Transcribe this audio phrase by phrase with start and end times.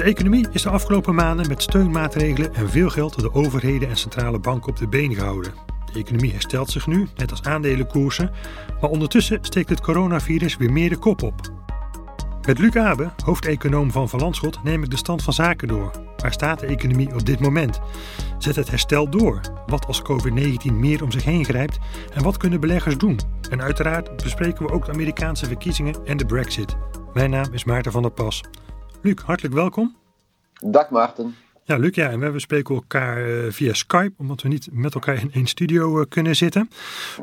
[0.00, 3.96] De economie is de afgelopen maanden met steunmaatregelen en veel geld door de overheden en
[3.96, 5.52] centrale banken op de been gehouden.
[5.92, 8.30] De economie herstelt zich nu, net als aandelenkoersen,
[8.80, 11.40] maar ondertussen steekt het coronavirus weer meer de kop op.
[12.46, 15.90] Met Luc Abe, hoofdeconoom van Van Landschot, neem ik de stand van zaken door.
[16.16, 17.80] Waar staat de economie op dit moment?
[18.38, 19.40] Zet het herstel door?
[19.66, 21.78] Wat als COVID-19 meer om zich heen grijpt?
[22.12, 23.18] En wat kunnen beleggers doen?
[23.50, 26.76] En uiteraard bespreken we ook de Amerikaanse verkiezingen en de Brexit.
[27.12, 28.42] Mijn naam is Maarten van der Pas.
[29.02, 29.96] Luc, hartelijk welkom.
[30.64, 31.34] Dag Maarten.
[31.64, 35.20] Ja, Luc, ja, en we spreken elkaar uh, via Skype, omdat we niet met elkaar
[35.20, 36.70] in één studio uh, kunnen zitten.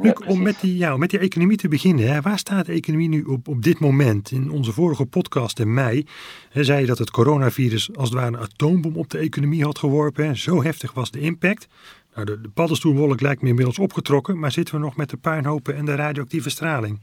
[0.01, 2.65] Luc, ja, om met die, ja, om met die economie te beginnen, hè, waar staat
[2.65, 4.31] de economie nu op, op dit moment?
[4.31, 6.05] In onze vorige podcast in mei
[6.49, 9.79] hè, zei je dat het coronavirus als het ware een atoombom op de economie had
[9.79, 10.25] geworpen.
[10.25, 10.35] Hè.
[10.35, 11.67] Zo heftig was de impact.
[12.13, 15.75] Nou, de, de paddenstoelwolk lijkt me inmiddels opgetrokken, maar zitten we nog met de puinhopen
[15.75, 16.99] en de radioactieve straling?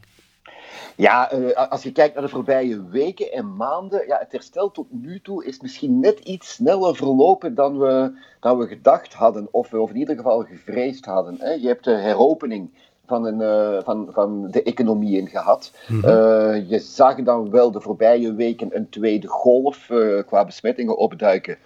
[0.96, 4.86] Ja, uh, als je kijkt naar de voorbije weken en maanden, ja, het herstel tot
[4.90, 9.70] nu toe is misschien net iets sneller verlopen dan we, dan we gedacht hadden, of
[9.70, 11.36] we of in ieder geval gevreesd hadden.
[11.38, 11.50] Hè.
[11.50, 12.70] Je hebt de heropening
[13.06, 15.72] van, een, uh, van, van de economie in gehad.
[15.88, 16.10] Mm -hmm.
[16.10, 19.90] uh, je zag dan wel de voorbije weken een tweede golf
[20.26, 21.58] qua besmettingen opduiken.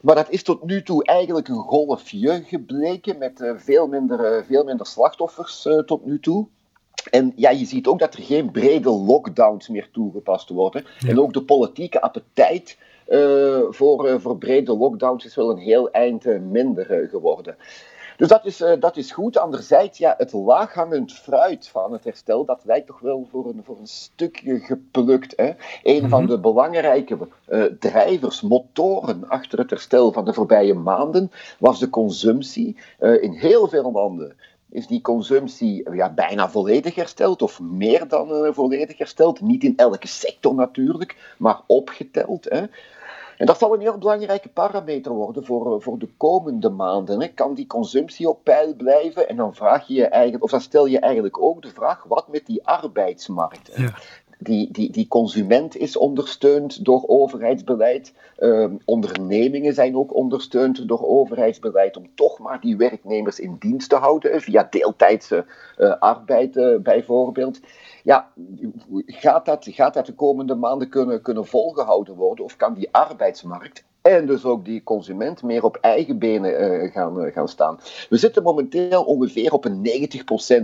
[0.00, 4.86] Maar dat is tot nu toe eigenlijk een golfje gebleken met veel, minder, veel minder
[4.86, 6.46] slachtoffers tot nu toe.
[7.10, 10.84] En ja, je ziet ook dat er geen brede lockdowns meer toegepast worden.
[10.98, 11.08] Ja.
[11.08, 12.78] En ook de politieke appetijt
[13.08, 17.56] uh, voor, uh, voor brede lockdowns is wel een heel eind uh, minder geworden.
[18.16, 19.38] Dus dat is, dat is goed.
[19.38, 23.78] Anderzijds, ja, het laaghangend fruit van het herstel, dat lijkt toch wel voor een, voor
[23.78, 25.32] een stukje geplukt.
[25.36, 25.52] Hè?
[25.82, 27.18] Een van de belangrijke
[27.78, 32.76] drijvers, motoren achter het herstel van de voorbije maanden, was de consumptie
[33.20, 34.36] in heel veel landen
[34.74, 39.40] is die consumptie ja, bijna volledig hersteld, of meer dan uh, volledig hersteld.
[39.40, 42.44] Niet in elke sector natuurlijk, maar opgeteld.
[42.44, 42.62] Hè.
[43.36, 47.20] En dat zal een heel belangrijke parameter worden voor, voor de komende maanden.
[47.20, 47.28] Hè.
[47.28, 49.28] Kan die consumptie op peil blijven?
[49.28, 52.28] En dan vraag je je eigenlijk, of dan stel je eigenlijk ook de vraag: wat
[52.28, 53.72] met die arbeidsmarkt?
[53.76, 53.94] Ja.
[54.44, 58.14] Die, die, die consument is ondersteund door overheidsbeleid.
[58.38, 63.96] Uh, ondernemingen zijn ook ondersteund door overheidsbeleid om toch maar die werknemers in dienst te
[63.96, 65.44] houden, via deeltijdse
[65.78, 67.60] uh, arbeid uh, bijvoorbeeld.
[68.02, 68.30] Ja,
[69.06, 72.44] gaat dat, gaat dat de komende maanden kunnen, kunnen volgehouden worden?
[72.44, 77.20] Of kan die arbeidsmarkt en dus ook die consument meer op eigen benen uh, gaan,
[77.20, 77.78] uh, gaan staan.
[78.08, 79.88] We zitten momenteel ongeveer op een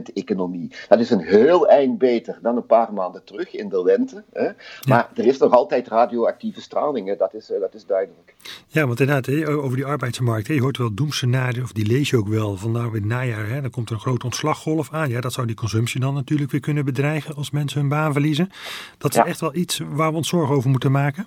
[0.08, 0.70] 90% economie.
[0.88, 4.24] Dat is een heel eind beter dan een paar maanden terug in de lente.
[4.32, 4.44] Hè?
[4.44, 4.54] Ja.
[4.88, 7.16] Maar er is nog altijd radioactieve straling, hè?
[7.16, 8.34] Dat, is, uh, dat is duidelijk.
[8.66, 12.10] Ja, want inderdaad, hè, over die arbeidsmarkt, hè, je hoort wel doemscenario's, of die lees
[12.10, 14.92] je ook wel, van nou in het najaar, hè, dan komt er een grote ontslaggolf
[14.92, 15.08] aan.
[15.08, 18.50] Ja, dat zou die consumptie dan natuurlijk weer kunnen bedreigen als mensen hun baan verliezen.
[18.98, 19.26] Dat is ja.
[19.26, 21.26] echt wel iets waar we ons zorgen over moeten maken.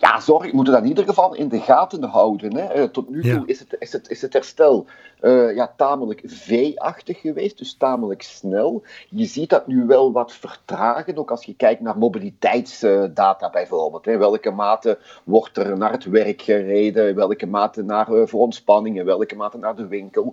[0.00, 2.56] Ja, zorg, moeten dat in ieder geval in de gaten houden.
[2.56, 2.76] Hè.
[2.76, 3.42] Uh, tot nu toe ja.
[3.46, 4.86] is, het, is, het, is het herstel
[5.20, 8.82] uh, ja, tamelijk V-achtig geweest, dus tamelijk snel.
[9.10, 14.04] Je ziet dat nu wel wat vertragen, ook als je kijkt naar mobiliteitsdata bijvoorbeeld.
[14.04, 14.16] Hè.
[14.16, 19.36] Welke mate wordt er naar het werk gereden, welke mate naar uh, voor ontspanning, welke
[19.36, 20.32] mate naar de winkel.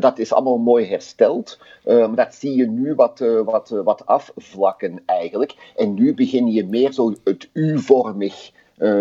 [0.00, 1.58] dat is allemaal mooi hersteld.
[1.84, 5.72] maar dat zie je nu wat, wat, wat afvlakken eigenlijk.
[5.76, 8.52] En nu begin je meer zo het U-vormig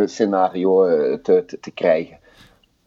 [0.05, 2.17] scenario uh, te, te, te, krijgen.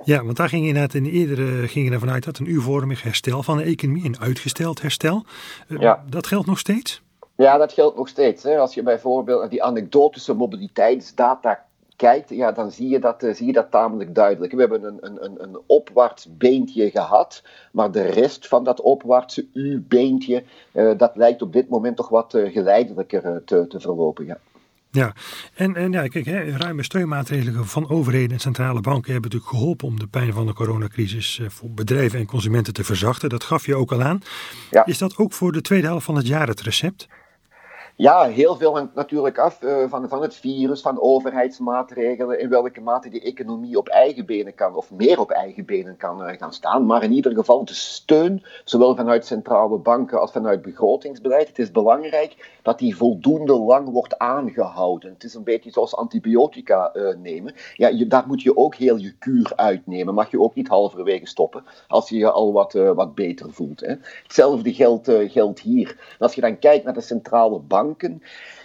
[0.04, 2.50] Ja, want daar ging je inderdaad in de eerdere ging je ervan uit dat een
[2.50, 5.25] U-vormig herstel van de economie, een uitgesteld herstel.
[5.69, 6.04] Uh, ja.
[6.08, 7.02] Dat geldt nog steeds?
[7.36, 8.42] Ja, dat geldt nog steeds.
[8.42, 8.58] Hè.
[8.58, 11.64] Als je bijvoorbeeld naar die anekdotische mobiliteitsdata
[11.96, 14.52] kijkt, ja, dan zie je, dat, zie je dat tamelijk duidelijk.
[14.52, 17.42] We hebben een, een, een opwaarts beentje gehad,
[17.72, 20.44] maar de rest van dat opwaartse U-beentje,
[20.96, 24.26] dat lijkt op dit moment toch wat geleidelijker te, te verlopen.
[24.26, 24.38] Ja.
[24.96, 25.14] Ja,
[25.54, 29.88] en, en ja, kijk, hè, ruime steunmaatregelen van overheden en centrale banken hebben natuurlijk geholpen
[29.88, 33.28] om de pijn van de coronacrisis voor bedrijven en consumenten te verzachten.
[33.28, 34.20] Dat gaf je ook al aan.
[34.70, 34.86] Ja.
[34.86, 37.08] Is dat ook voor de tweede helft van het jaar het recept?
[37.98, 42.81] Ja, heel veel hangt natuurlijk af uh, van, van het virus, van overheidsmaatregelen, in welke
[42.81, 46.52] mate die economie op eigen benen kan, of meer op eigen benen kan uh, gaan
[46.52, 46.87] staan.
[46.87, 51.48] Maar in ieder geval de steun, zowel vanuit centrale banken als vanuit begrotingsbeleid.
[51.48, 55.12] Het is belangrijk dat die voldoende lang wordt aangehouden.
[55.12, 57.54] Het is een beetje zoals antibiotica uh, nemen.
[57.75, 60.14] Ja, daar moet je ook heel je kuur uitnemen.
[60.14, 63.81] Mag je ook niet halverwege stoppen als je je al wat, wat beter voelt.
[63.81, 63.94] Hè.
[64.22, 66.16] Hetzelfde geldt, geldt hier.
[66.19, 68.23] Als je dan kijkt naar de centrale banken,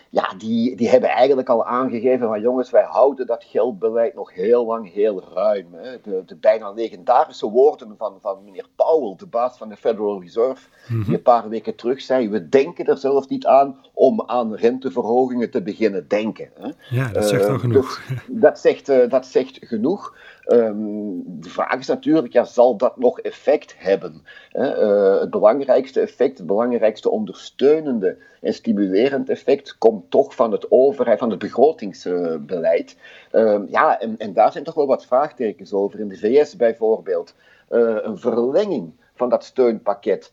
[0.10, 4.66] ja, die, die hebben eigenlijk al aangegeven van jongens, wij houden dat geldbeleid nog heel
[4.66, 5.68] lang heel ruim.
[5.72, 6.02] Hè.
[6.02, 10.68] De, de bijna legendarische woorden van, van meneer Powell, de baas van de Federal Reserve,
[10.88, 11.14] die mhm.
[11.14, 15.62] een paar weken terug zei, we denken er zelfs niet aan om aan renteverhogingen te
[15.62, 16.50] beginnen denken.
[16.60, 16.70] Hè.
[16.90, 18.02] Ja, dat zegt al uh, genoeg.
[18.08, 20.16] Dus dat, zegt, uh, dat zegt genoeg.
[20.52, 24.24] Um, de vraag is natuurlijk, ja, zal dat nog effect hebben?
[24.54, 31.20] Uh, het belangrijkste effect, het belangrijkste ondersteunende en stimulerend effect komt toch van het overheid,
[31.20, 32.98] van het begrotingsbeleid.
[33.32, 36.00] Uh, ja, en, en, daar zijn toch wel wat vraagtekens over.
[36.00, 37.34] In de VS bijvoorbeeld,
[37.70, 40.32] uh, een verlenging van dat steunpakket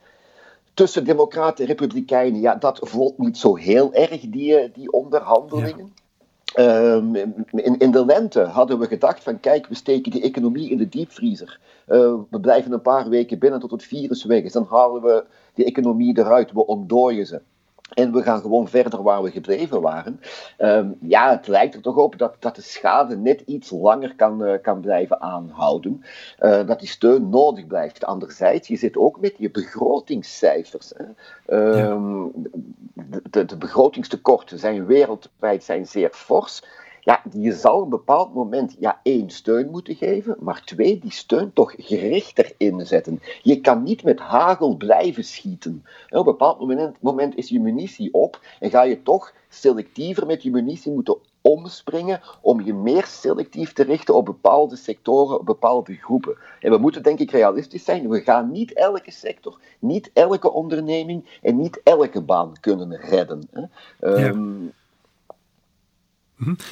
[0.75, 5.93] tussen democraten en republikeinen, ja, dat voelt niet zo heel erg, die, die onderhandelingen.
[6.55, 7.15] Ehm,
[7.51, 10.89] in, in, de lente hadden we gedacht van kijk, we steken die economie in de
[10.89, 11.61] diepvriezer.
[11.89, 14.53] Uh, we blijven een paar weken binnen tot het virus weg is.
[14.53, 15.25] Dan halen we
[15.55, 17.41] die economie eruit, we ontdooien ze.
[17.89, 20.21] En we gaan gewoon verder waar we gebleven waren.
[20.59, 24.45] Um, ja, het lijkt er toch op dat, dat de schade net iets langer kan,
[24.45, 26.05] uh, kan blijven aanhouden.
[26.41, 28.05] Uh, dat die steun nodig blijft.
[28.05, 30.93] Anderzijds, je zit ook met je begrotingscijfers.
[30.97, 31.05] Hè.
[31.91, 32.33] Um,
[32.95, 33.21] ja.
[33.31, 36.63] de, de begrotingstekorten zijn wereldwijd zijn zeer fors.
[37.09, 41.13] Ja, je zal op een bepaald moment ja, één steun moeten geven, maar twee, die
[41.13, 43.21] steun toch gerichter inzetten.
[43.43, 45.85] Je kan niet met hagel blijven schieten.
[46.11, 50.43] Op een bepaald moment, moment is je munitie op en ga je toch selectiever met
[50.43, 55.95] je munitie moeten omspringen om je meer selectief te richten op bepaalde sectoren, op bepaalde
[55.95, 56.37] groepen.
[56.61, 58.09] En we moeten denk ik realistisch zijn.
[58.09, 63.49] We gaan niet elke sector, niet elke onderneming en niet elke baan kunnen redden.
[63.51, 63.61] Hè.
[64.01, 64.29] Ja.
[64.29, 64.78] Um, Mhm.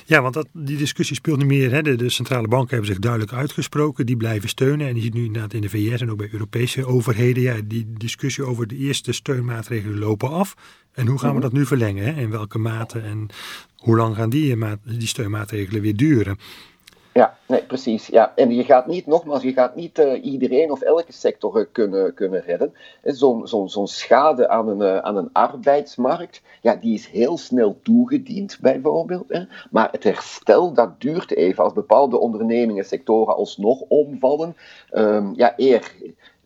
[0.05, 1.71] Ja, want dat, die discussie speelt nu meer.
[1.71, 1.83] Hè.
[1.83, 4.07] De, de, centrale banken hebben zich duidelijk uitgesproken.
[4.07, 4.87] Die blijven steunen.
[4.87, 7.43] En je ziet nu inderdaad in de VS en ook bij Europese overheden.
[7.43, 10.55] Ja, die discussie over de eerste steunmaatregelen lopen af.
[10.93, 11.45] En hoe gaan we mhm.
[11.45, 12.05] dat nu verlengen?
[12.05, 12.21] Hè?
[12.21, 13.29] In welke mate en
[13.77, 16.39] hoe lang gaan die, eh, die steunmaatregelen weer duren?
[17.17, 18.07] Ja, nee, precies.
[18.07, 18.33] Ja.
[18.35, 22.15] En je gaat niet, nogmaals, je gaat niet uh, iedereen of elke sector uh, kunnen,
[22.15, 22.75] kunnen redden.
[23.03, 28.59] Zo'n zo, zo schade aan een, aan een arbeidsmarkt, ja, die is heel snel toegediend,
[28.61, 29.29] bijvoorbeeld.
[29.29, 29.45] Hè.
[29.71, 31.65] Maar het herstel, dat duurt even.
[31.65, 34.57] Als bepaalde ondernemingen, sectoren alsnog omvallen,
[34.93, 35.93] um, ja, eer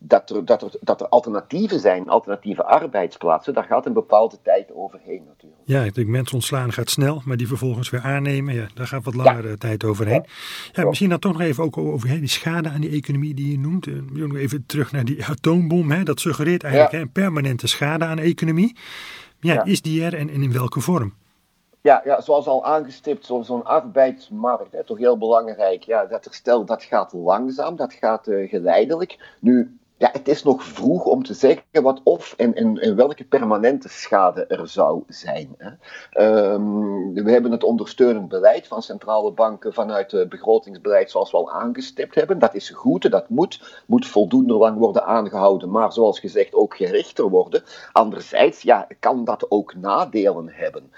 [0.03, 4.73] dat er, dat, er, dat er alternatieven zijn, alternatieve arbeidsplaatsen, daar gaat een bepaalde tijd
[4.73, 5.61] overheen natuurlijk.
[5.65, 9.03] Ja, ik denk mensen ontslaan gaat snel, maar die vervolgens weer aannemen, ja, daar gaat
[9.03, 9.55] wat langere ja.
[9.55, 10.25] tijd overheen.
[10.71, 13.51] Ja, misschien dan toch nog even ook over hè, die schade aan die economie die
[13.51, 13.87] je noemt.
[13.87, 18.05] Uh, nog even terug naar die atoombom, hè, dat suggereert eigenlijk hè, een permanente schade
[18.05, 18.75] aan de economie.
[19.39, 21.13] Ja, is die er en, en in welke vorm?
[21.81, 25.83] Ja, ja, zoals al aangestipt, zo'n zo arbeidsmarkt, hè, toch heel belangrijk.
[25.83, 29.35] Ja, dat herstel dat gaat langzaam, dat gaat uh, geleidelijk.
[29.39, 33.89] Nu, ja, het is nog vroeg om te zeggen wat of en, en, welke permanente
[33.89, 35.55] schade er zou zijn.
[35.57, 35.71] Hè.
[36.53, 41.51] Um, we hebben het ondersteunend beleid van centrale banken vanuit het begrotingsbeleid zoals we al
[41.51, 42.39] aangestipt hebben.
[42.39, 47.29] Dat is goed, dat moet, moet voldoende lang worden aangehouden, maar zoals gezegd ook gerichter
[47.29, 47.63] worden.
[47.91, 50.91] Anderzijds ja, kan dat ook nadelen hebben.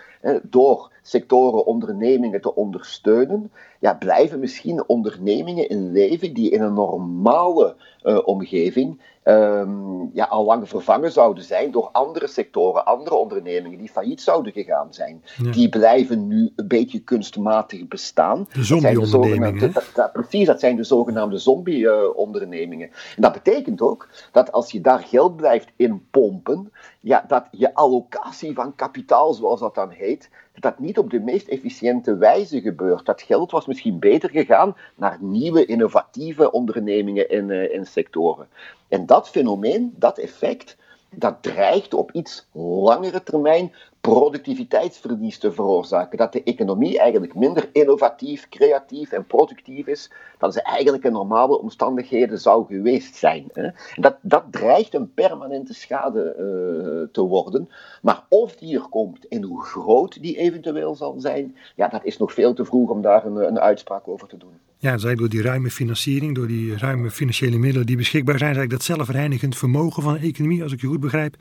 [0.44, 7.76] Door sectoren, ondernemingen te ondersteunen, ja, blijven misschien ondernemingen in leven die in een normale
[8.04, 13.90] uh, omgeving um, ja, al lang vervangen zouden zijn door andere sectoren, andere ondernemingen die
[13.90, 15.24] failliet zouden gegaan zijn.
[15.38, 15.52] Ja.
[15.52, 18.48] Die blijven nu een beetje kunstmatig bestaan.
[18.54, 19.74] De zombie-ondernemingen.
[20.14, 22.90] Precies, dat zijn de zogenaamde zombie-ondernemingen.
[23.16, 27.74] En dat betekent ook dat als je daar geld blijft in pompen, ja, dat je
[27.74, 33.06] allocatie van kapitaal, zoals dat dan heet, dat niet op de meest efficiënte wijze gebeurt.
[33.06, 38.48] Dat geld was misschien beter gegaan naar nieuwe, innovatieve ondernemingen en, en sectoren.
[38.88, 40.78] En dat fenomeen, dat effect,
[41.10, 42.48] dat dreigt op iets
[42.84, 43.74] langere termijn
[44.10, 46.18] productiviteitsverlies te veroorzaken.
[46.18, 51.60] Dat de economie eigenlijk minder innovatief, creatief en productief is dan ze eigenlijk in normale
[51.60, 53.50] omstandigheden zou geweest zijn.
[53.54, 53.70] Hè.
[53.96, 57.70] Dat, dat dreigt een permanente schade uh, te worden.
[58.02, 62.18] Maar of die er komt en hoe groot die eventueel zal zijn, ja, dat is
[62.18, 64.60] nog veel te vroeg om daar een, een uitspraak over te doen.
[64.84, 68.80] Ja, zij door die ruime financiering, door die ruime financiële middelen die beschikbaar zijn, eigenlijk
[68.80, 71.36] dat zelfreinigend vermogen van de economie, als ik je goed begrijp,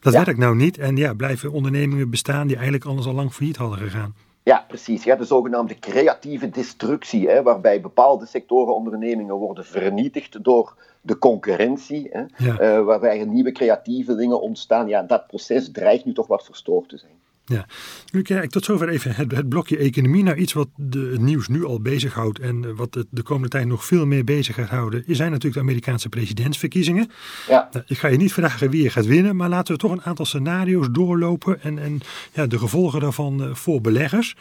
[0.00, 0.24] dat ja.
[0.24, 0.78] werkt nou niet.
[0.78, 4.14] En ja, blijven ondernemingen bestaan die eigenlijk anders al lang failliet hadden gegaan.
[4.42, 5.04] Ja, precies.
[5.04, 12.08] Ja, de zogenaamde creatieve destructie, hè, waarbij bepaalde sectoren ondernemingen worden vernietigd door de concurrentie,
[12.10, 12.78] hè, ja.
[12.78, 14.88] uh, waarbij er nieuwe creatieve dingen ontstaan.
[14.88, 17.18] Ja, dat proces dreigt nu toch wat verstoord te zijn.
[17.48, 17.66] Ja,
[18.12, 20.22] nu kijk tot zover even het, het blokje economie.
[20.22, 23.48] Nou, iets wat de, het nieuws nu al bezighoudt en eh, wat het de komende
[23.48, 27.10] tijd nog veel meer bezig gaat houden, zijn natuurlijk de Amerikaanse presidentsverkiezingen.
[27.48, 27.68] Ja.
[27.72, 30.02] Nou, ik ga je niet vragen wie je gaat winnen, maar laten we toch een
[30.02, 32.00] aantal scenario's doorlopen en, en
[32.32, 34.36] ja, de gevolgen daarvan uh, voor beleggers.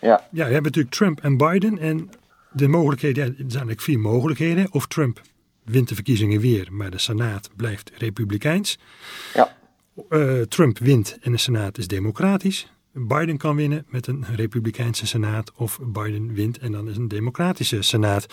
[0.00, 0.28] Ja.
[0.30, 2.10] ja, we hebben natuurlijk Trump en Biden en
[2.52, 4.72] de mogelijkheden, ja, er zijn eigenlijk vier mogelijkheden.
[4.72, 5.20] Of Trump
[5.64, 8.78] wint de verkiezingen weer, maar de Senaat blijft republikeins.
[9.34, 9.56] Ja.
[10.08, 12.72] Uh, Trump wint en de Senaat is democratisch.
[12.92, 17.82] Biden kan winnen met een republikeinse Senaat of Biden wint en dan is een democratische
[17.82, 18.26] Senaat.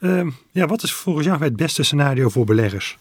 [0.00, 2.98] Uh, ja, wat is volgens jou het beste scenario voor beleggers?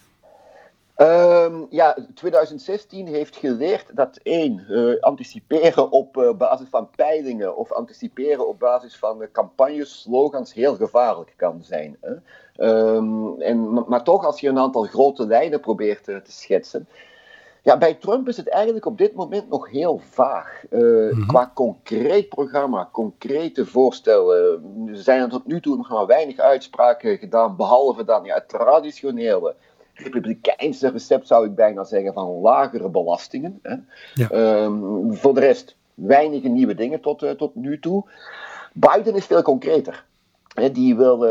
[0.98, 7.72] Um, ja, 2016 heeft geleerd dat één, uh, anticiperen op uh, basis van peilingen of
[7.72, 11.98] anticiperen op basis van uh, campagnes, slogans heel gevaarlijk kan zijn.
[12.02, 12.16] Hè?
[12.96, 16.88] Um, en, maar toch, als je een aantal grote lijnen probeert te schetsen.
[17.66, 20.64] Ja, bij Trump is het eigenlijk op dit moment nog heel vaag.
[20.70, 21.28] Mm-hmm.
[21.28, 24.64] Qua concreet programma, concrete voorstellen.
[24.88, 29.56] Er zijn tot nu toe nog maar weinig uitspraken gedaan, behalve dan ja, het traditionele
[29.94, 33.60] republikeinse recept, zou ik bijna zeggen, van lagere belastingen.
[33.62, 33.76] Hè.
[34.14, 34.64] Ja.
[34.64, 38.04] Um, voor de rest, weinig nieuwe dingen tot, uh, tot nu toe.
[38.74, 40.06] Biden is veel concreter.
[40.74, 41.24] Die wil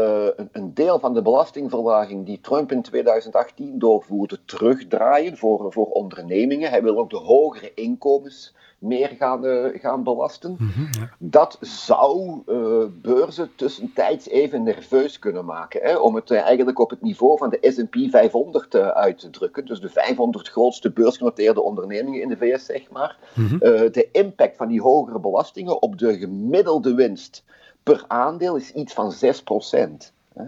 [0.52, 6.70] een deel van de belastingverlaging die Trump in 2018 doorvoerde terugdraaien voor, voor ondernemingen.
[6.70, 8.54] Hij wil ook de hogere inkomens
[8.84, 10.56] meer gaan, uh, gaan belasten.
[10.58, 11.10] Ja.
[11.18, 15.80] Dat zou uh, beurzen tussentijds even nerveus kunnen maken.
[15.82, 19.66] Hè, om het uh, eigenlijk op het niveau van de SP 500 uit te drukken.
[19.66, 23.18] Dus de 500 grootste beursgenoteerde ondernemingen in de VS, zeg maar.
[23.34, 23.58] Mm-hmm.
[23.92, 27.44] de impact van die hogere belastingen op de gemiddelde winst
[27.84, 30.12] per aandeel is iets van 6%.
[30.34, 30.44] Hè.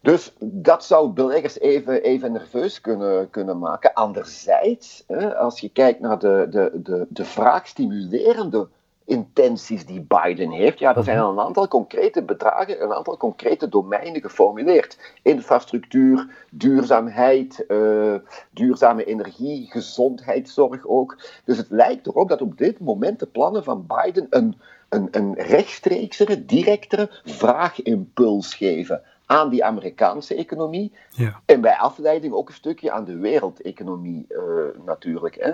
[0.00, 3.94] Dus dat zou beleggers even, even nerveus kunnen, kunnen maken.
[3.94, 5.04] Anderzijds,
[5.36, 8.68] als je kijkt naar de, de, de, de vraagstimulerende
[9.06, 14.20] intenties die Biden heeft, ja, er zijn een aantal concrete bedragen, een aantal concrete domeinen
[14.20, 14.98] geformuleerd.
[15.22, 18.14] Infrastructuur, duurzaamheid, uh,
[18.50, 21.18] duurzame energie, gezondheidszorg ook.
[21.44, 25.34] Dus het lijkt erop dat op dit moment de plannen van Biden een, een, een
[25.34, 30.92] rechtstreeksere, directere vraagimpuls geven aan die Amerikaanse economie.
[31.10, 31.40] Ja.
[31.44, 34.40] En bij afleiding ook een stukje aan de wereldeconomie uh,
[34.84, 35.34] natuurlijk.
[35.40, 35.52] Hè.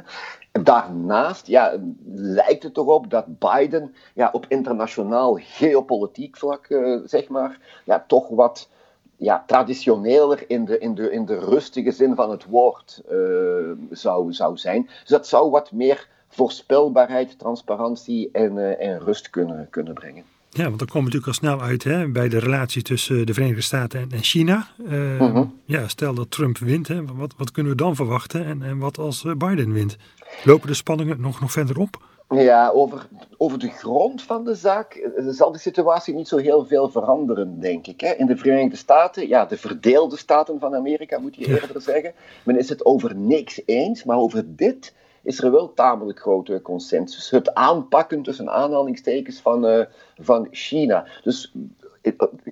[0.52, 1.78] En daarnaast ja,
[2.14, 8.28] lijkt het erop dat Biden ja, op internationaal geopolitiek vlak, uh, zeg maar, ja, toch
[8.28, 8.68] wat
[9.16, 14.32] ja, traditioneler in de, in, de, in de rustige zin van het woord uh, zou,
[14.32, 14.88] zou zijn.
[15.00, 20.24] Dus dat zou wat meer voorspelbaarheid, transparantie en, en rust kunnen, kunnen brengen.
[20.50, 23.34] Ja, want dan komen we natuurlijk al snel uit hè, bij de relatie tussen de
[23.34, 24.68] Verenigde Staten en, en China.
[24.78, 25.54] Uh, mm-hmm.
[25.64, 28.44] Ja, stel dat Trump wint, hè, wat, wat kunnen we dan verwachten?
[28.44, 29.96] En, en wat als Biden wint?
[30.44, 32.02] Lopen de spanningen nog, nog verder op?
[32.28, 36.90] Ja, over, over de grond van de zaak zal de situatie niet zo heel veel
[36.90, 38.00] veranderen, denk ik.
[38.00, 38.12] Hè.
[38.12, 42.12] In de Verenigde Staten, ja, de verdeelde staten van Amerika moet je eerder zeggen,
[42.44, 47.30] men is het over niks eens, maar over dit is er wel tamelijk grote consensus.
[47.30, 49.84] Het aanpakken tussen aanhalingstekens van, uh,
[50.20, 51.06] van China.
[51.22, 51.54] Dus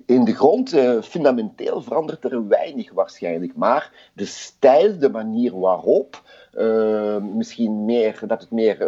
[0.05, 3.55] in de grond, uh, fundamenteel verandert er weinig waarschijnlijk.
[3.55, 6.21] Maar de stijl, de manier waarop,
[6.57, 8.87] uh, misschien meer, dat het meer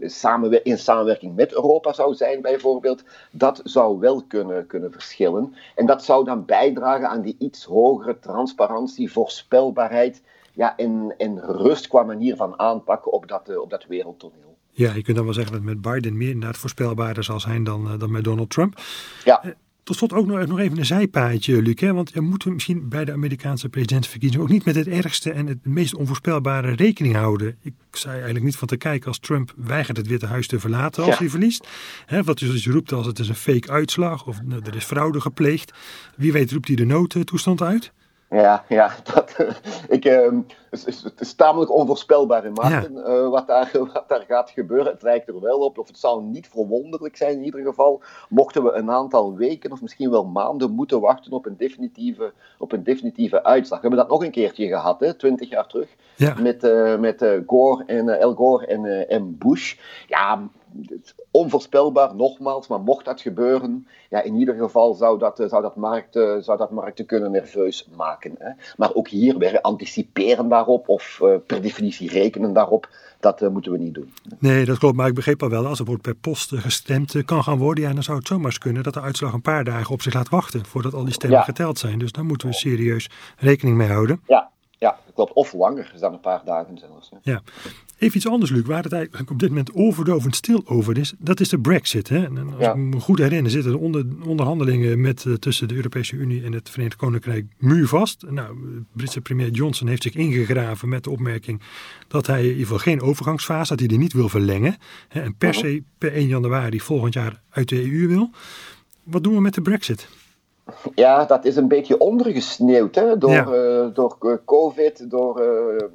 [0.00, 5.54] samenwer in samenwerking met Europa zou zijn, bijvoorbeeld, dat zou wel kunnen, kunnen verschillen.
[5.74, 10.22] En dat zou dan bijdragen aan die iets hogere transparantie, voorspelbaarheid
[10.52, 14.56] ja, en, en rust qua manier van aanpakken op dat, uh, op dat wereldtoneel.
[14.70, 17.92] Ja, je kunt dan wel zeggen dat met Biden meer inderdaad voorspelbaarder zal zijn dan,
[17.92, 18.80] uh, dan met Donald Trump.
[19.24, 19.44] Ja.
[19.44, 21.80] Uh, tot slot ook nog, nog even een zijpaadje, Luc.
[21.80, 21.92] Hè?
[21.92, 25.66] Want je moet misschien bij de Amerikaanse presidentsverkiezingen ook niet met het ergste en het
[25.66, 27.56] meest onvoorspelbare rekening houden.
[27.62, 31.02] Ik zei eigenlijk niet van te kijken als Trump weigert het Witte Huis te verlaten
[31.02, 31.18] als Ja.
[31.18, 31.66] hij verliest.
[32.06, 34.84] Hè, wat dus je roept als het is een fake uitslag of nou, er is
[34.84, 35.72] fraude gepleegd.
[36.16, 37.92] Wie weet roept hij de noodtoestand uit.
[38.32, 39.36] Ja, ja dat,
[39.88, 40.28] ik, uh,
[40.70, 43.06] het, is, het is tamelijk onvoorspelbaar in Martin ja.
[43.06, 44.92] uh, wat, daar, wat daar gaat gebeuren.
[44.92, 48.62] Het lijkt er wel op, of het zou niet verwonderlijk zijn in ieder geval, mochten
[48.62, 52.82] we een aantal weken of misschien wel maanden moeten wachten op een definitieve, op een
[52.82, 53.80] definitieve uitslag.
[53.80, 56.34] We hebben dat nog een keertje gehad, hè, 20 jaar terug, ja.
[56.40, 59.76] met, uh, met Gore en, El Gore en, en Bush.
[60.06, 60.48] Ja,
[61.32, 66.44] onvoorspelbaar, nogmaals, maar mocht dat gebeuren, ja, in ieder geval zou dat, zou dat, markten,
[66.44, 68.34] zou dat markten kunnen nerveus maken.
[68.38, 68.50] Hè.
[68.76, 72.88] Maar ook hier weer anticiperen daarop of uh, per definitie rekenen daarop,
[73.20, 74.12] dat uh, moeten we niet doen.
[74.38, 77.42] Nee, dat klopt, maar ik begreep al wel, als er wordt per post gestemd kan
[77.42, 79.90] gaan worden, ja, dan zou het zomaar eens kunnen dat de uitslag een paar dagen
[79.92, 81.44] op zich laat wachten voordat al die stemmen Ja.
[81.44, 81.98] geteld zijn.
[81.98, 84.20] Dus daar moeten we serieus rekening mee houden.
[84.26, 84.50] Ja,
[84.82, 85.32] Ja, klopt.
[85.32, 87.10] Of langer dan een paar dagen zelfs.
[87.22, 87.42] Ja.
[87.98, 91.14] Even iets anders, Luc, waar het eigenlijk op dit moment overdovend stil over is.
[91.18, 92.08] Dat is de Brexit.
[92.08, 92.24] Hè?
[92.24, 96.16] En als ik me goed herinner, zitten de onder, onderhandelingen met, uh, tussen de Europese
[96.16, 98.24] Unie en het Verenigd Koninkrijk muurvast.
[98.30, 98.56] Nou,
[98.92, 101.60] Britse premier Johnson heeft zich ingegraven met de opmerking
[102.08, 104.76] dat hij in ieder geval geen overgangsfase, dat hij die niet wil verlengen.
[105.08, 105.20] Hè?
[105.20, 108.30] En per se per 1 januari volgend jaar uit de EU wil.
[109.02, 110.08] Wat doen we met de Brexit?
[110.94, 113.18] Ja, dat is een beetje ondergesneeuwd hè?
[113.18, 113.46] Door, ja.
[113.46, 115.88] uh, door COVID, door uh,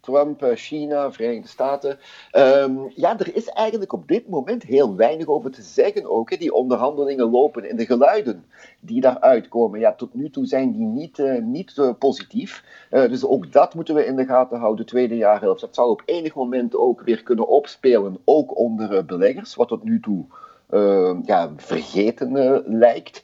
[0.00, 1.98] Trump, China, Verenigde Staten.
[2.32, 6.30] Um, ja, er is eigenlijk op dit moment heel weinig over te zeggen ook.
[6.30, 6.36] Hè?
[6.36, 8.44] Die onderhandelingen lopen en de geluiden
[8.80, 12.64] die daaruit komen, ja, tot nu toe zijn die niet, uh, niet positief.
[12.90, 15.60] dus ook dat moeten we in de gaten houden, tweede jaarhelft.
[15.60, 20.00] Dat zal op enig moment ook weer kunnen opspelen, ook onder beleggers, wat tot nu
[20.00, 20.24] toe
[21.24, 23.22] ja, vergeten lijkt.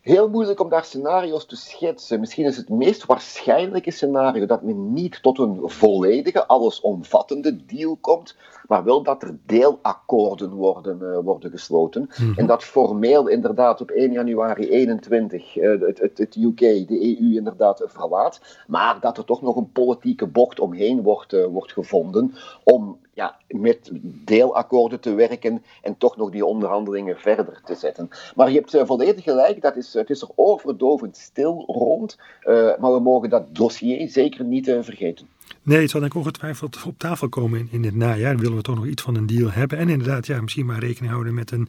[0.00, 2.20] Heel moeilijk om daar scenario's te schetsen.
[2.20, 8.36] Misschien is het meest waarschijnlijke scenario dat men niet tot een volledige, allesomvattende deal komt,
[8.66, 12.10] maar wel dat er deelakkoorden worden, uh, worden gesloten.
[12.18, 12.38] Mm-hmm.
[12.38, 17.36] En dat formeel inderdaad op 1 januari 21 uh, het, het, het, UK, de EU,
[17.36, 22.34] inderdaad verlaat, maar dat er toch nog een politieke bocht omheen wordt, uh, wordt gevonden
[22.64, 23.90] om ja, met
[24.24, 28.08] deelakkoorden te werken en toch nog die onderhandelingen verder te zetten.
[28.34, 32.92] Maar je hebt volledig gelijk, dat is, het is er overdovend stil rond, uh, maar
[32.92, 35.26] we mogen dat dossier zeker niet uh, vergeten.
[35.62, 38.36] Nee, het zal denk ik ongetwijfeld op tafel komen in, in het najaar.
[38.36, 39.78] Willen we toch nog iets van een deal hebben.
[39.78, 41.68] En inderdaad, ja, misschien maar rekening houden met een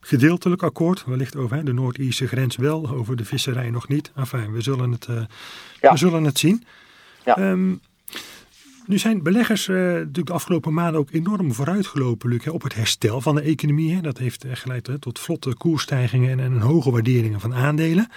[0.00, 1.04] gedeeltelijk akkoord.
[1.04, 4.12] Wellicht over hè, de Noord-Ierse grens wel, over de visserij nog niet.
[4.16, 5.06] Enfin, we zullen het,
[5.80, 5.92] ja.
[5.92, 6.64] we zullen het zien.
[7.24, 7.50] Ja.
[7.50, 7.80] Um,
[8.88, 12.74] nu zijn beleggers uh, natuurlijk de afgelopen maanden ook enorm vooruitgelopen, Luc, hè, op het
[12.74, 13.94] herstel van de economie.
[13.94, 14.00] Hè.
[14.00, 18.08] Dat heeft geleid hè, tot vlotte koersstijgingen en, en hoge waarderingen van aandelen.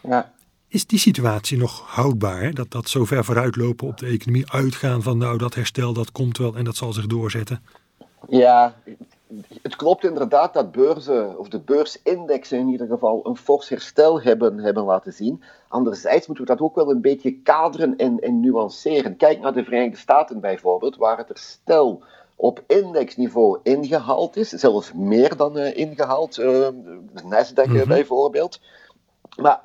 [0.00, 0.32] Ja.
[0.68, 2.42] Is die situatie nog houdbaar?
[2.42, 2.50] Hè?
[2.50, 6.38] Dat, dat zo ver vooruitlopen op de economie, uitgaan van nou dat herstel dat komt
[6.38, 7.62] wel en dat zal zich doorzetten?
[8.28, 8.74] Ja,
[9.62, 14.58] het klopt inderdaad dat beurzen, of de beursindexen in ieder geval, een fors herstel hebben,
[14.58, 15.42] hebben laten zien.
[15.68, 19.16] Anderzijds moeten we dat ook wel een beetje kaderen en, en nuanceren.
[19.16, 22.02] Kijk naar de Verenigde Staten bijvoorbeeld, waar het herstel
[22.36, 27.88] op indexniveau ingehaald is, zelfs meer dan uh, ingehaald, uh, de Nasdaq mm -hmm.
[27.88, 28.60] bijvoorbeeld.
[29.36, 29.60] Maar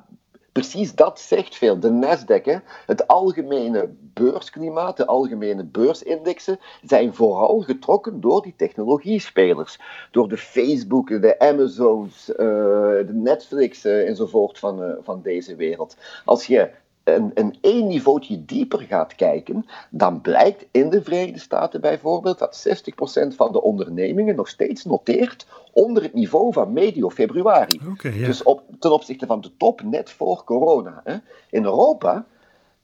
[0.56, 1.80] precies dat zegt veel.
[1.80, 9.78] De Nasdaq, hè, het algemene beursklimaat, de algemene beursindexen, zijn vooral getrokken door die technologiespelers.
[10.10, 15.96] Door de Facebook, de Amazons, uh, de Netflix uh, enzovoort van, uh, van deze wereld.
[16.24, 16.70] Als je
[17.14, 22.68] een, een één niveautje dieper gaat kijken, dan blijkt in de Verenigde Staten bijvoorbeeld dat
[22.68, 27.80] 60% van de ondernemingen nog steeds noteert onder het niveau van medio februari.
[27.92, 28.26] Okay, ja.
[28.26, 31.00] Dus op, ten opzichte van de top net voor corona.
[31.04, 31.16] Hè.
[31.50, 32.26] In Europa,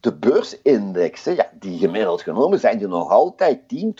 [0.00, 3.94] de beursindexen, ja, die gemiddeld genomen zijn die nog altijd 10,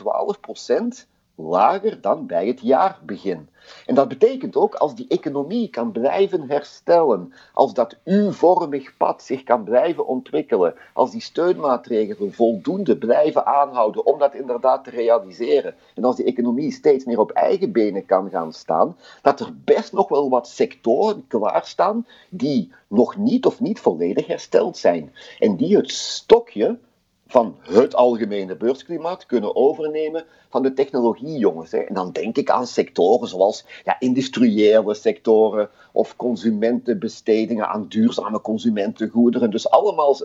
[1.05, 3.49] 12% lager dan bij het jaarbegin.
[3.87, 9.43] En dat betekent ook, als die economie kan blijven herstellen, als dat U-vormig pad zich
[9.43, 16.05] kan blijven ontwikkelen, als die steunmaatregelen voldoende blijven aanhouden om dat inderdaad te realiseren, en
[16.05, 20.09] als die economie steeds meer op eigen benen kan gaan staan, dat er best nog
[20.09, 25.13] wel wat sectoren klaarstaan die nog niet of niet volledig hersteld zijn.
[25.39, 26.79] En die het stokje
[27.33, 31.71] van het algemene beursklimaat kunnen overnemen van de technologiejongens.
[31.71, 31.79] Hè.
[31.79, 39.51] En dan denk ik aan sectoren zoals ja, industriële sectoren of consumentenbestedingen aan duurzame consumentengoederen.
[39.51, 40.17] Dus allemaal,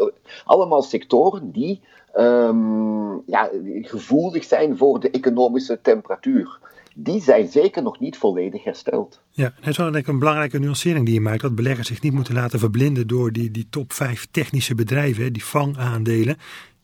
[0.46, 1.82] allemaal sectoren die
[2.18, 3.50] um, ja,
[3.82, 6.60] gevoelig zijn voor de economische temperatuur
[7.00, 9.22] die zijn zeker nog niet volledig hersteld.
[9.32, 11.42] Ja, het is wel denk ik een belangrijke nuancering die je maakt.
[11.42, 15.46] Dat beleggers zich niet moeten laten verblinden door die, die top 5 technische bedrijven, die
[15.46, 16.38] vangaandelen,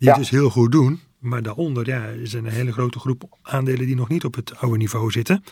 [0.03, 0.99] die het dus heel goed doen.
[1.19, 4.77] Maar daaronder ja, is een hele grote groep aandelen die nog niet op het oude
[4.77, 5.43] niveau zitten.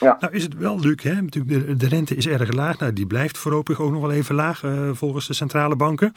[0.00, 0.16] Ja.
[0.20, 1.24] Nou is het wel, Luc, hè?
[1.24, 2.78] De, de rente is erg laag.
[2.78, 6.12] Nou, die blijft voorlopig ook nog wel even laag uh, volgens de centrale banken.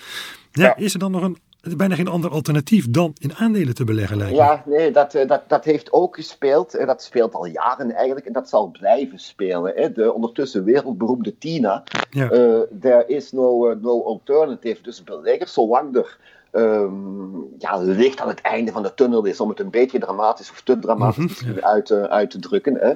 [0.52, 0.76] Ja, ja.
[0.76, 1.38] Is er dan nog een
[1.78, 4.36] bijna geen ander alternatief dan in aandelen te beleggen, lijkt.
[4.36, 6.72] Ja, nee, dat, dat, dat heeft ook gespeeld.
[6.72, 9.94] Dat speelt al jaren eigenlijk en dat zal blijven spelen.
[9.94, 11.84] De ondertussen wereldberoemde Tina.
[12.10, 12.32] Ja.
[12.32, 14.82] Uh, there is no, uh, no alternative.
[14.82, 16.18] Dus beleggers, zolang er
[16.52, 20.52] um, ja, licht aan het einde van de tunnel is, om het een beetje dramatisch
[20.52, 21.64] of te dramatisch mm -hmm.
[21.64, 22.76] uit, uh, uit, te drukken.
[22.76, 22.96] Hè.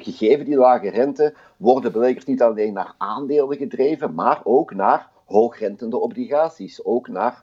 [0.00, 5.98] gegeven die lage rente, worden beleggers niet alleen naar aandelen gedreven, maar ook naar hoogrentende
[5.98, 6.84] obligaties.
[6.84, 7.42] Ook naar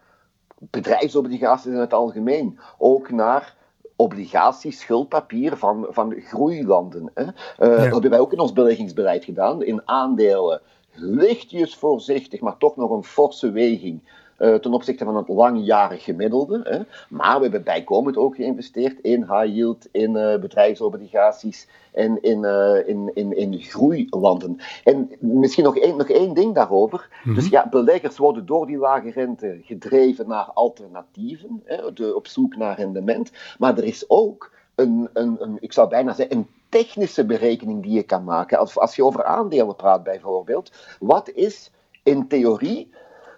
[0.69, 2.59] bedrijfsobligaties in het algemeen.
[2.77, 3.55] Ook naar
[3.95, 7.11] obligaties, schuldpapier van, van groeilanden.
[7.13, 7.23] Hè.
[7.23, 7.67] Uh, ja.
[7.75, 9.63] Dat hebben wij ook in ons beleggingsbeleid gedaan.
[9.63, 10.61] In aandelen
[10.93, 14.01] lichtjes voorzichtig, maar toch nog een forse weging
[14.41, 16.61] ten opzichte van het langjarig gemiddelde.
[16.63, 16.79] Hè.
[17.09, 22.87] Maar we hebben bijkomend ook geïnvesteerd in high yield, in uh, bedrijfsobligaties en in, uh,
[22.87, 24.57] in, in, in groeilanden.
[24.83, 27.07] En misschien nog één, nog één ding daarover.
[27.09, 27.35] Mm -hmm.
[27.35, 32.55] Dus ja, beleggers worden door die lage rente gedreven naar alternatieven, hè, de, op zoek
[32.55, 33.31] naar rendement.
[33.57, 37.91] Maar er is ook een, een, een, ik zou bijna zeggen, een technische berekening die
[37.91, 38.57] je kan maken.
[38.57, 41.71] Als, als je over aandelen praat bijvoorbeeld, wat is
[42.03, 42.91] in theorie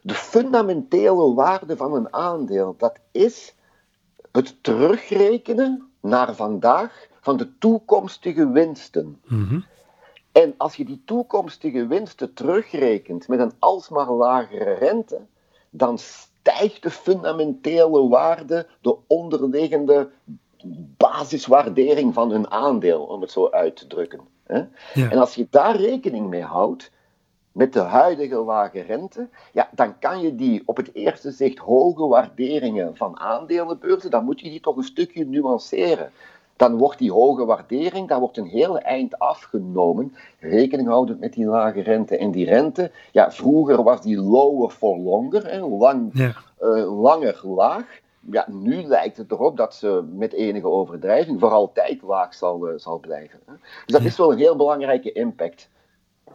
[0.04, 2.76] de fundamentele waarde van een aandeel?
[2.78, 3.56] Dat is
[4.32, 9.22] het terugrekenen naar vandaag van de toekomstige winsten.
[9.26, 9.66] Mm -hmm.
[10.32, 15.20] En als je die toekomstige winsten terugrekent met een alsmaar lagere rente,
[15.70, 20.10] dan stijgt de fundamentele waarde, de onderliggende
[20.98, 24.20] basiswaardering van hun aandeel, om het zo uit te drukken.
[24.48, 24.70] Ja.
[24.94, 26.92] En als je daar rekening mee houdt,
[27.54, 32.08] met de huidige lage rente, ja, dan kan je die op het eerste zicht hoge
[32.08, 36.12] waarderingen van aandelenbeurzen, dan moet je die toch een stukje nuanceren.
[36.56, 41.46] Dan wordt die hoge waardering, daar wordt een hele eind afgenomen, rekening houdend met die
[41.46, 42.18] lage rente.
[42.18, 46.34] En die rente, ja, vroeger was die lower for longer, hè, lang, Ja.
[46.60, 48.02] eh, langer laag.
[48.32, 52.74] Ja, nu lijkt het erop dat ze met enige overdrijving voor altijd laag zal, eh,
[52.78, 53.40] zal blijven.
[53.46, 53.54] Hè.
[53.86, 55.70] Dus dat is wel een heel belangrijke impact.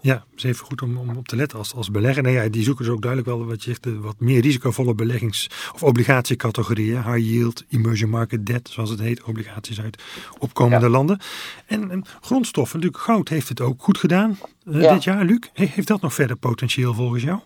[0.02, 2.22] Ja, is even goed om, om op te letten als, als belegger.
[2.22, 4.94] Nou ja, die zoeken ze ook duidelijk wel wat je zegt, de wat meer risicovolle
[4.94, 7.02] beleggings- of obligatiecategorieën.
[7.02, 10.02] High yield, emerging market debt, zoals het heet, obligaties uit
[10.38, 10.90] opkomende Ja.
[10.92, 11.20] landen.
[11.66, 14.92] En, en grondstoffen, natuurlijk goud heeft het ook goed gedaan eh, Ja.
[14.92, 15.24] dit jaar.
[15.24, 17.40] Luc, He- heeft dat nog verder potentieel volgens jou?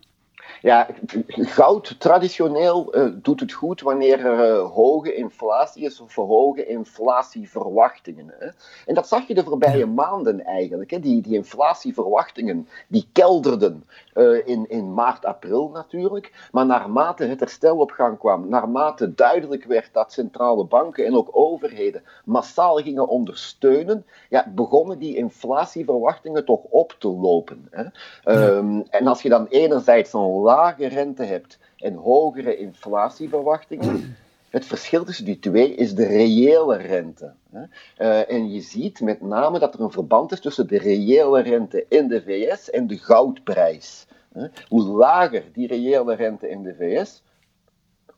[0.63, 0.87] Ja,
[1.57, 8.35] goud traditioneel eh, doet het goed wanneer er eh, hoge inflatie is of hoge inflatieverwachtingen.
[8.39, 8.49] Hè.
[8.87, 10.91] En dat zag je de voorbije maanden eigenlijk.
[10.91, 11.01] Hè.
[11.01, 16.49] Die, die inflatieverwachtingen die kelderden eh, in, in maart, april natuurlijk.
[16.53, 21.29] Maar naarmate het herstel op gang kwam, naarmate duidelijk werd dat centrale banken en ook
[21.33, 27.69] overheden massaal gingen ondersteunen, ja, begonnen die inflatieverwachtingen toch op te lopen.
[27.71, 27.85] Hè.
[28.25, 30.21] Ehm, en als je dan enerzijds een
[30.53, 34.17] lage rente hebt en hogere inflatieverwachtingen.
[34.57, 37.33] Het verschil tussen die twee is de reële rente.
[37.97, 41.85] Eh, en je ziet met name dat er een verband is tussen de reële rente
[41.89, 44.07] in de VS en de goudprijs.
[44.69, 47.23] Hoe lager die reële rente in de VS,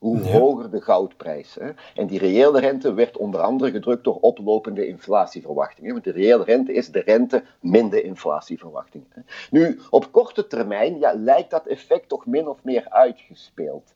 [0.05, 0.39] hoe Ja.
[0.39, 1.55] hoger de goudprijs.
[1.59, 1.69] Hè.
[1.95, 5.91] En die reële rente werd onder andere gedrukt door oplopende inflatieverwachtingen.
[5.91, 9.03] Want de reële rente is de rente min de inflatieverwachting.
[9.09, 9.21] hè.
[9.51, 13.93] Nu, op korte termijn ja, lijkt dat effect toch min of meer uitgespeeld.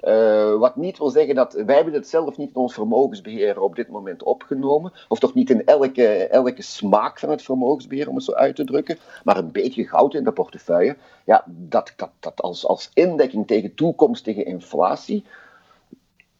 [0.00, 3.76] Eh, wat niet wil zeggen dat wij hebben het zelf niet in ons vermogensbeheer op
[3.76, 8.24] dit moment opgenomen, of toch niet in elke, elke smaak van het vermogensbeheer, om het
[8.24, 12.42] zo uit te drukken, maar een beetje goud in de portefeuille, ja, dat, dat, dat
[12.42, 15.24] als, als indekking tegen toekomstige inflatie,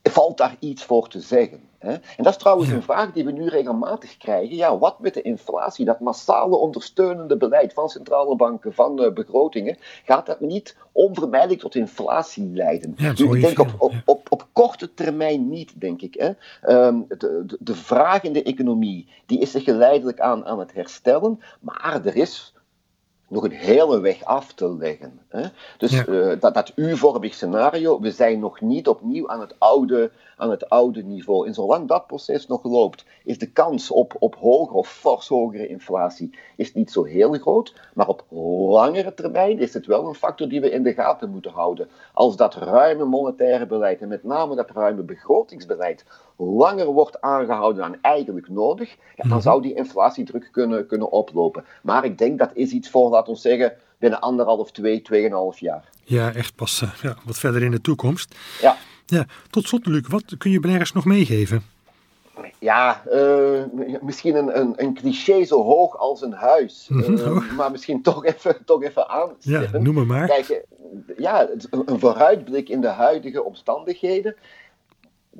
[0.02, 1.60] valt daar iets voor te zeggen.
[1.82, 1.92] Hè?
[1.92, 4.56] En dat is trouwens een vraag die we nu regelmatig krijgen.
[4.56, 9.76] Ja, wat met de inflatie, dat massale ondersteunende beleid van centrale banken, van eh, begrotingen,
[10.04, 12.94] gaat dat niet onvermijdelijk tot inflatie leiden?
[12.96, 16.14] Ja, Nu, ik denk op, op, op, op korte termijn niet, denk ik.
[16.14, 16.30] Hè?
[16.62, 20.72] Ehm, de, de, de vraag in de economie die is zich geleidelijk aan, aan het
[20.74, 22.54] herstellen, maar er is
[23.28, 25.20] nog een hele weg af te leggen.
[25.28, 25.42] Hè?
[25.78, 26.04] Dus Ja.
[26.06, 30.10] eh, dat, dat U-vormig scenario, we zijn nog niet opnieuw aan het oude,
[30.42, 31.46] aan het oude niveau.
[31.46, 35.66] En zolang dat proces nog loopt, is de kans op, op hogere of fors hogere
[35.68, 37.74] inflatie is niet zo heel groot.
[37.94, 38.24] Maar op
[38.70, 41.88] langere termijn is het wel een factor die we in de gaten moeten houden.
[42.12, 46.04] Als dat ruime monetaire beleid, en met name dat ruime begrotingsbeleid,
[46.36, 49.40] langer wordt aangehouden dan eigenlijk nodig, ja, dan Mhm.
[49.40, 51.64] zou die inflatiedruk kunnen, kunnen oplopen.
[51.82, 55.88] Maar ik denk dat is iets voor, laten we zeggen, binnen anderhalf, twee, tweeënhalf jaar.
[56.04, 58.34] ja, echt pas eh, ja, wat verder in de toekomst.
[58.60, 58.76] Ja.
[59.12, 61.62] Ja, tot slot Luc, wat kun je beleggers nog meegeven?
[62.58, 63.62] Ja, eh,
[64.00, 66.88] misschien een, een, een cliché zo hoog als een huis.
[66.92, 69.82] Eh, maar misschien toch even, toch even Ja, aanstippen.
[69.82, 70.26] noem maar maar.
[70.26, 70.58] Kijk, eh,
[71.16, 74.36] ja, een vooruitblik in de huidige omstandigheden.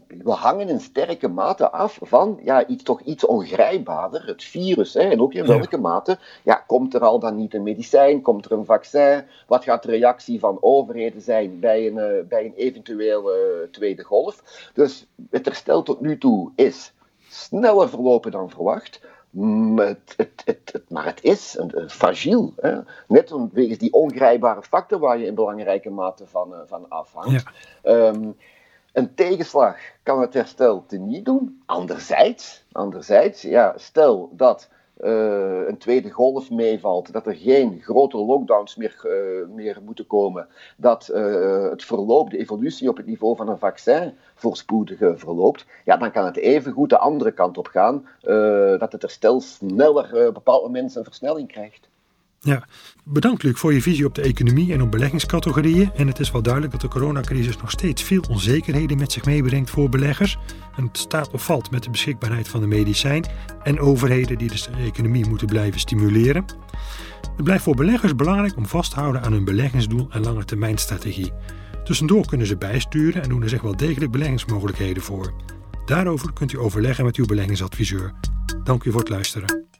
[0.06, 4.94] We hangen in sterke mate af van ja, iets, toch iets ongrijpbaarder, het virus.
[4.94, 5.56] Hè, en ook in Ja.
[5.56, 9.24] welke mate ja, komt er al dan niet een medicijn, komt er een vaccin?
[9.46, 14.70] Wat gaat de reactie van overheden zijn bij een, eh, bij een eventuele tweede golf?
[14.74, 16.92] Dus het herstel tot nu toe is
[17.28, 19.00] sneller verlopen dan verwacht.
[19.76, 22.52] Het, het, maar het is een, een fragiel.
[22.56, 22.78] Hè?
[23.08, 27.44] Net vanwege die ongrijpbare factor waar je in belangrijke mate van, eh, van afhangt.
[27.82, 28.30] Ehm,
[28.92, 31.62] een tegenslag kan het herstel teniet doen.
[31.66, 34.68] Anderzijds, anderzijds ja, stel dat
[35.00, 40.48] uh, een tweede golf meevalt, dat er geen grote lockdowns meer, uh, meer moeten komen,
[40.76, 45.96] dat uh, het verloop, de evolutie op het niveau van een vaccin voorspoedig verloopt, ja,
[45.96, 48.06] dan kan het even goed de andere kant op gaan,
[48.78, 51.90] dat het herstel sneller op een bepaald moment een versnelling krijgt.
[52.44, 52.66] Ja,
[53.04, 55.90] bedankt voor je visie op de economie en op beleggingscategorieën.
[55.94, 59.70] En het is wel duidelijk dat de coronacrisis nog steeds veel onzekerheden met zich meebrengt
[59.70, 60.38] voor beleggers.
[60.76, 63.24] En het staat of valt met de beschikbaarheid van de medicijn
[63.62, 66.44] en overheden die de economie moeten blijven stimuleren.
[67.36, 71.32] Het blijft voor beleggers belangrijk om vast te houden aan hun beleggingsdoel en lange termijnstrategie.
[71.84, 75.32] Tussendoor kunnen ze bijsturen en doen er zich wel degelijk beleggingsmogelijkheden voor.
[75.84, 78.12] Daarover kunt u overleggen met uw beleggingsadviseur.
[78.64, 79.71] Dank u voor het luisteren.